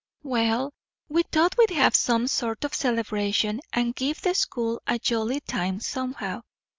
"Well, 0.23 0.73
we 1.09 1.21
thought 1.31 1.59
we'd 1.59 1.69
have 1.69 1.95
some 1.95 2.25
sort 2.25 2.63
of 2.63 2.73
celebration, 2.73 3.61
and 3.71 3.93
give 3.93 4.19
the 4.23 4.33
school 4.33 4.81
a 4.87 4.97
jolly 4.97 5.41
time 5.41 5.79
somehow. 5.79 6.41